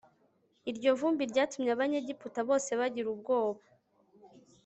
[0.69, 3.61] iryo vumbi ryatumye abanyegiputa bose bagira ubwoba